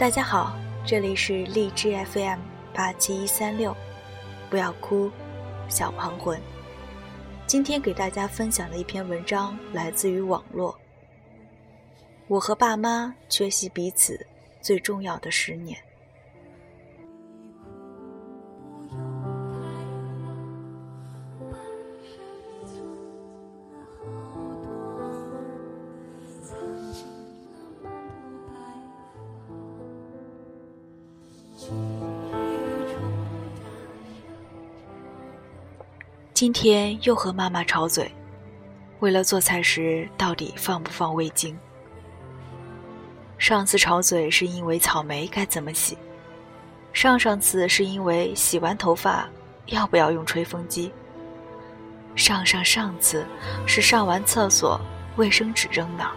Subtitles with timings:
[0.00, 2.40] 大家好，这里是荔枝 FM
[2.72, 3.76] 八七一三六，
[4.48, 5.10] 不要哭，
[5.68, 6.40] 小黄魂。
[7.46, 10.74] 今天给大家分享的一篇文章来自于网络。
[12.28, 14.26] 我和爸妈缺席彼此
[14.62, 15.78] 最重要的十年。
[36.32, 38.10] 今天又和妈妈吵嘴，
[39.00, 41.56] 为了做菜时到底放不放味精。
[43.36, 45.98] 上次吵嘴是因为草莓该怎么洗，
[46.92, 49.28] 上上次是因为洗完头发
[49.66, 50.90] 要不要用吹风机，
[52.16, 53.26] 上上上次
[53.66, 54.80] 是上完厕所
[55.16, 56.12] 卫生纸扔哪。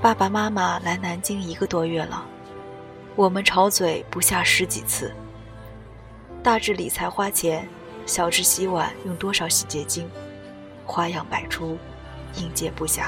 [0.00, 2.26] 爸爸妈妈来南京一个多月了，
[3.16, 5.14] 我们吵嘴不下十几次。
[6.42, 7.68] 大至理财花钱，
[8.06, 10.10] 小至洗碗用多少洗洁精，
[10.84, 11.78] 花样百出，
[12.36, 13.06] 应接不暇。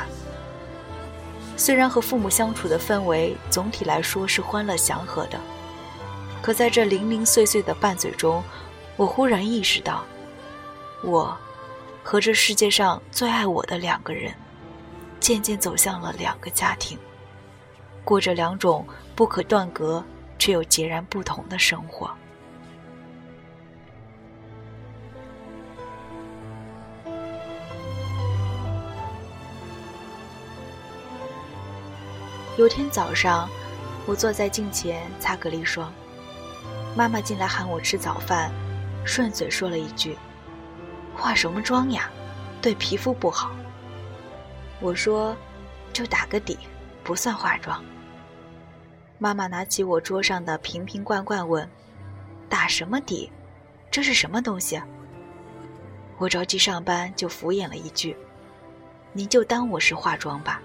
[1.57, 5.41] 虽然和父母相处的氛围总体来说是欢乐祥和的，
[6.41, 8.43] 可在这零零碎碎的拌嘴中，
[8.97, 10.05] 我忽然意识到，
[11.03, 11.37] 我
[12.05, 14.33] 和这世界上最爱我的两个人，
[15.19, 16.97] 渐渐走向了两个家庭，
[18.05, 20.05] 过着两种不可断隔
[20.39, 22.11] 却又截然不同的生活。
[32.59, 33.49] 有天早上，
[34.07, 35.91] 我坐在镜前擦隔离霜，
[36.95, 38.53] 妈妈进来喊我吃早饭，
[39.05, 40.17] 顺嘴说了一句
[41.17, 42.11] ：“化什么妆呀，
[42.61, 43.51] 对皮肤不好。”
[44.81, 45.35] 我说
[45.93, 46.59] ：“就打个底，
[47.03, 47.83] 不算化妆。”
[49.19, 51.69] 妈妈拿起我桌上的瓶瓶罐罐问
[52.49, 53.31] ：“打什么底？
[53.91, 54.81] 这是什么东西？”
[56.19, 58.17] 我着急上班，就敷衍了一句
[59.15, 60.61] ：“您就当我是化妆吧。”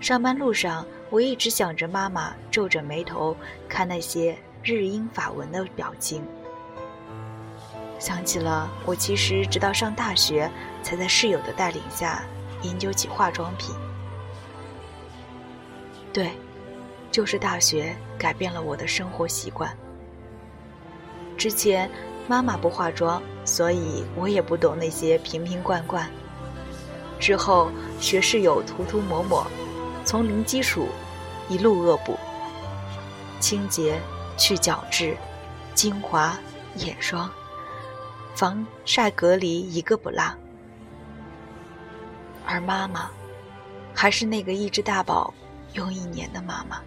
[0.00, 3.36] 上班路上，我一直想着妈妈皱着眉头
[3.68, 6.24] 看那些日英法文的表情，
[8.00, 10.50] 想起了我其实直到上大学
[10.82, 12.24] 才在室友的带领下
[12.62, 13.76] 研究起化妆品。
[16.12, 16.30] 对，
[17.10, 19.76] 就是大学改变了我的生活习惯。
[21.36, 21.90] 之前
[22.28, 26.08] 妈妈不化妆，所以我也不懂那些瓶瓶罐罐。
[27.18, 29.46] 之后学室友涂涂抹抹。
[30.04, 30.88] 从零基础
[31.48, 32.18] 一路恶补，
[33.38, 34.00] 清洁、
[34.36, 35.16] 去角质、
[35.74, 36.36] 精华、
[36.78, 37.30] 眼霜、
[38.34, 40.34] 防晒、隔离，一个不落。
[42.44, 43.08] 而妈妈，
[43.94, 45.32] 还是那个一只大宝
[45.74, 46.80] 用一年的妈妈。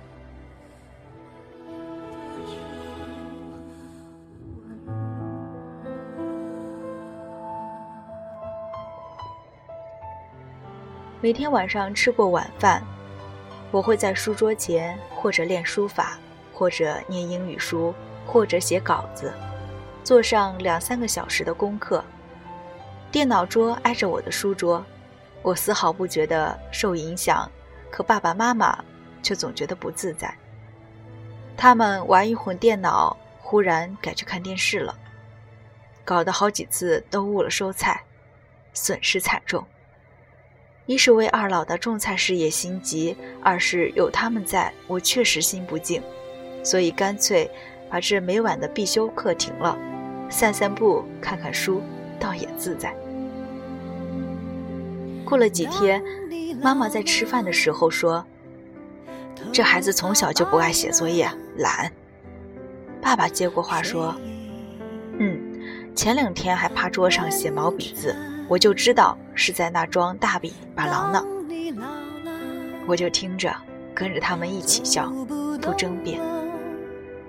[11.21, 12.83] 每天晚上吃过晚饭。
[13.71, 16.17] 我会在书桌前，或者练书法，
[16.53, 17.93] 或者念英语书，
[18.25, 19.33] 或者写稿子，
[20.01, 22.01] 做上两三个小时的功课。
[23.11, 24.85] 电脑桌挨着我的书桌，
[25.41, 27.51] 我丝毫不觉得受影响，
[27.95, 28.83] 可爸爸妈妈
[29.23, 30.35] 却总觉得不自在。
[31.55, 34.93] 他们玩一会儿电脑，忽然改去看电视了，
[36.03, 38.03] 搞得好几次都误了收菜，
[38.73, 39.65] 损失惨重。
[40.85, 46.03] 一是为二老的种菜事业心急，二是有他们在，我确实心不静，
[46.65, 47.49] 所以干脆
[47.89, 49.79] 把这每晚的必修课停了，
[50.29, 51.81] 散散步，看看书，
[52.19, 52.93] 倒也自在。
[55.25, 56.01] 过了几天，
[56.61, 58.23] 妈妈在吃饭的时候说
[59.51, 61.91] ：“这孩子从小就不爱写作业，懒。”
[63.01, 64.15] 爸爸接过话说
[65.19, 65.37] ：“嗯，
[65.95, 68.15] 前两天还趴桌上写毛笔字。”
[68.47, 71.25] 我就知道是在那装大笔把狼呢，
[72.85, 73.51] 我就听着，
[73.91, 75.11] 跟着他们一起笑，
[75.59, 76.21] 不争辩，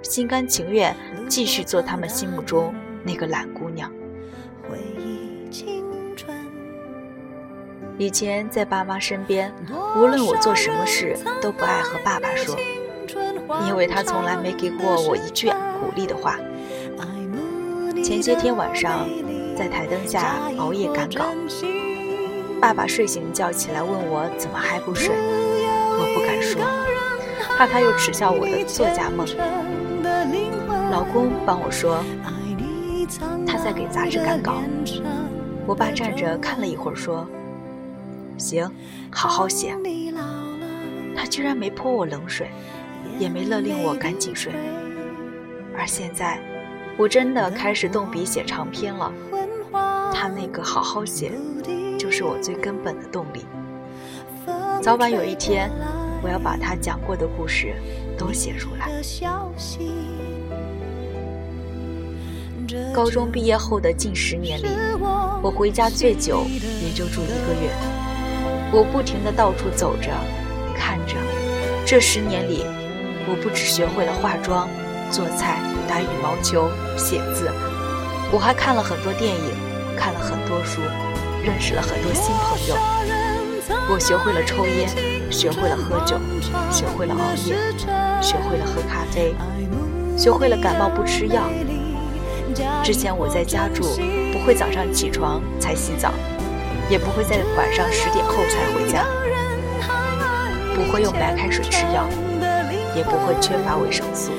[0.03, 0.95] 心甘情愿
[1.27, 3.91] 继续做他们心目中那个懒姑娘。
[4.69, 5.86] 回忆经
[7.99, 9.53] 以前在爸妈身边，
[9.97, 12.57] 无论我做什么事，都不爱和爸爸说，
[13.69, 16.39] 因为他从来没给过我一句鼓励的话。
[18.05, 19.09] 前些天晚上。
[19.57, 21.25] 在台灯下熬夜赶稿，
[22.61, 26.61] 爸爸睡醒叫起来问我怎么还不睡，我不敢说，
[27.57, 29.27] 怕他又耻笑我的作家梦。
[30.91, 32.05] 老公帮我说，
[33.47, 34.63] 他在给杂志赶稿。
[35.67, 37.27] 我爸站着看了一会儿说，
[38.39, 38.71] 行，
[39.11, 39.77] 好好写。
[41.17, 42.51] 他居然没泼我冷水，
[43.19, 44.53] 也没勒令我赶紧睡。
[45.77, 46.39] 而现在，
[46.97, 49.13] 我真的开始动笔写长篇了。
[50.13, 51.33] 他那个好好写，
[51.99, 53.45] 就是我最根本的动力。
[54.83, 55.71] 早晚有一天，
[56.23, 57.75] 我要把他讲过的故事
[58.17, 58.91] 都写出来。
[62.93, 64.67] 高中毕业后的近十年里，
[65.43, 66.45] 我回家最久
[66.83, 68.06] 也就住一个月。
[68.73, 70.11] 我不停地到处走着，
[70.77, 71.15] 看着。
[71.87, 72.65] 这十年里，
[73.29, 74.69] 我不只学会了化妆、
[75.11, 77.51] 做菜、打羽毛球、写字，
[78.33, 79.55] 我还看了很多电影，
[79.97, 80.81] 看了很多书，
[81.45, 82.77] 认识了很多新朋友。
[83.89, 84.89] 我学会了抽烟，
[85.31, 86.19] 学会了喝酒，
[86.73, 87.55] 学会了熬夜，
[88.21, 89.33] 学会了喝咖啡，
[90.19, 91.45] 学会了感冒不吃药。
[92.83, 93.85] 之前我在家住，
[94.33, 96.13] 不会早上起床才洗澡，
[96.89, 99.05] 也不会在晚上十点后才回家，
[100.75, 102.09] 不会用白开水吃药，
[102.95, 104.31] 也不会缺乏维生素。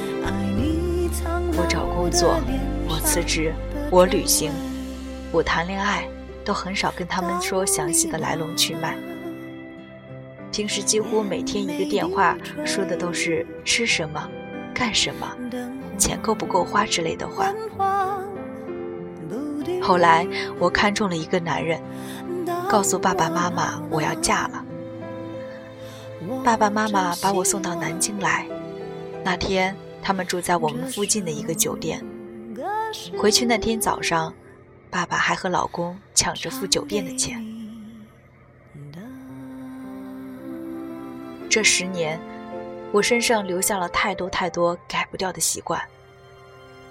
[1.59, 2.39] 我找工作，
[2.87, 3.53] 我辞职，
[3.91, 4.51] 我旅行，
[5.31, 6.07] 我谈恋爱，
[6.45, 8.95] 都很少跟他们说详细的来龙去脉。
[10.51, 14.25] 平时几乎每天一个电话，说的都是吃什么，
[14.73, 15.27] 干什么，
[15.97, 17.53] 钱够不够花之类的话。
[19.81, 20.27] 后来
[20.59, 21.79] 我看中了一个男人，
[22.69, 24.65] 告诉爸爸妈妈我要嫁了。
[26.43, 28.45] 爸爸妈妈把我送到南京来，
[29.23, 32.05] 那天他们住在我们附近的一个酒店。
[33.17, 34.33] 回去那天早上，
[34.89, 37.41] 爸爸还和老公抢着付酒店的钱。
[41.49, 42.19] 这十年，
[42.91, 45.81] 我身上留下了太多太多改不掉的习惯，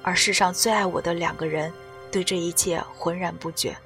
[0.02, 1.70] 而世上最爱我的两个人。
[2.10, 3.76] 对这一切浑然不觉，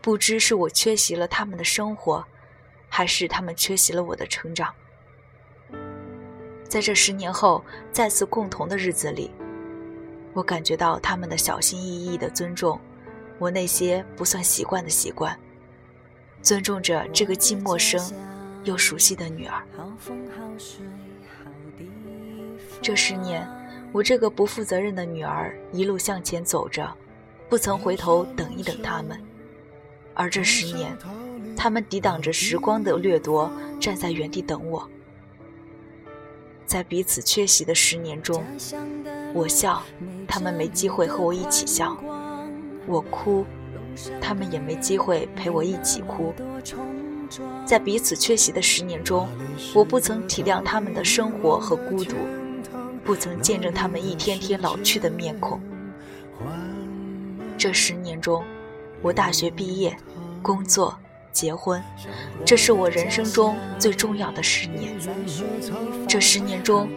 [0.00, 2.24] 不知是我缺席了他们的生活，
[2.88, 4.74] 还是他们缺席了我的成长。
[6.68, 9.30] 在这十年后再次共同的日子里，
[10.32, 12.80] 我感觉到他们的小心翼翼的尊重
[13.38, 15.38] 我那些不算习惯的习惯，
[16.42, 18.00] 尊重着这个既陌生
[18.64, 19.62] 又熟悉的女儿。
[22.82, 23.48] 这十年。
[23.92, 26.96] 我这个不负责任的女儿一路向前走着，
[27.48, 29.20] 不曾回头等一等他们。
[30.20, 30.94] 而这十年，
[31.56, 33.50] 他们抵挡着时光的掠夺，
[33.80, 34.86] 站在原地等我。
[36.66, 38.44] 在彼此缺席的十年中，
[39.32, 39.82] 我笑，
[40.28, 41.96] 他们没机会和我一起笑；
[42.86, 43.46] 我哭，
[44.20, 46.34] 他们也没机会陪我一起哭。
[47.64, 49.26] 在彼此缺席的十年中，
[49.74, 52.14] 我不曾体谅他们的生活和孤独。
[53.02, 55.58] 不曾见证他们一天天老去的面孔。
[57.56, 58.44] 这十年中，
[59.00, 59.96] 我大学毕业、
[60.42, 60.96] 工作、
[61.32, 61.82] 结婚，
[62.44, 64.94] 这是我人生中最重要的十年。
[66.08, 66.88] 这十年中，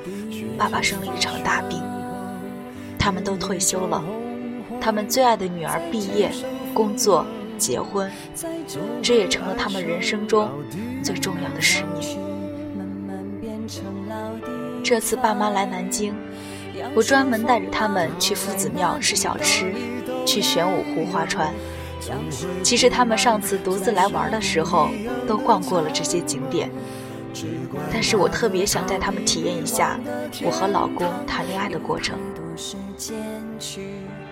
[0.58, 1.82] 爸爸生了一场大病，
[2.98, 4.04] 他们都退休了，
[4.80, 6.32] 他们最爱的女儿毕业、
[6.74, 7.26] 工作、
[7.58, 8.10] 结婚，
[9.02, 10.50] 这也成了他们人生中
[11.04, 12.18] 最重要的十年。
[14.84, 16.14] 这次爸妈来南京，
[16.96, 19.74] 我专门带着他们去夫子庙吃小吃，
[20.26, 21.54] 去玄武湖划船。
[22.64, 24.90] 其实他们上次独自来玩的时候，
[25.28, 26.70] 都逛过了这些景点。
[27.92, 30.00] 但是我特别想带他们体验一下
[30.44, 32.18] 我和老公谈恋爱的过程。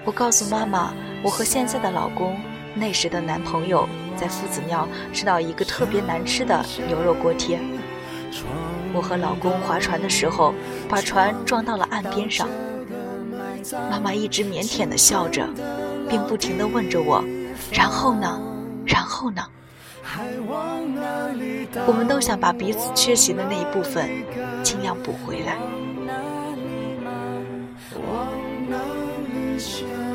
[0.05, 2.37] 我告诉妈妈，我和现在的老公
[2.75, 7.59] 那时的男朋友在夫子庙吃到一个特别难吃的牛肉锅贴。
[8.93, 10.53] 我和老公划船的时候，
[10.87, 12.47] 把船撞到了岸边上。
[13.89, 15.47] 妈妈一直腼腆地笑着，
[16.09, 17.23] 并不停地问着我
[17.71, 18.41] ：“然后呢？
[18.85, 19.45] 然后呢？”
[21.87, 24.09] 我们都想把彼此缺席的那一部分
[24.63, 25.57] 尽量补回来。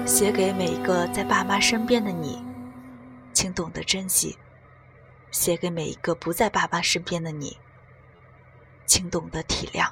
[0.05, 2.43] 写给每一个在爸妈身边的你，
[3.33, 4.37] 请懂得珍惜；
[5.31, 7.57] 写给每一个不在爸妈身边的你。
[8.87, 9.89] 请懂得体谅。